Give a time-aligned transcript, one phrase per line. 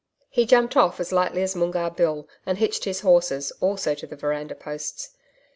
[0.29, 4.15] He jumped off as lightly as Moongarr Bill and hitched his horses also to the
[4.15, 5.15] veranda posts.